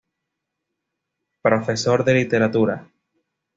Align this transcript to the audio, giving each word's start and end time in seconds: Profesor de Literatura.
Profesor 1.43 2.03
de 2.03 2.13
Literatura. 2.15 2.89